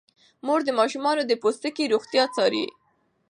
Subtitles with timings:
[0.45, 2.65] مور د ماشومانو د پوستکي روغتیا څاري.